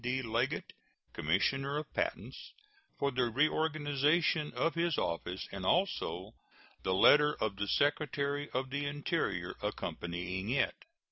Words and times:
D. 0.03 0.23
Leggett, 0.23 0.73
Commissioner 1.13 1.77
of 1.77 1.93
Patents, 1.93 2.53
for 2.97 3.11
the 3.11 3.29
reorganization 3.29 4.51
of 4.53 4.73
his 4.73 4.97
office, 4.97 5.47
and 5.51 5.63
also 5.63 6.33
the 6.81 6.95
letter 6.95 7.35
of 7.39 7.57
the 7.57 7.67
Secretary 7.67 8.49
of 8.49 8.71
the 8.71 8.87
Interior 8.87 9.53
accompanying 9.61 10.49
it. 10.49 10.85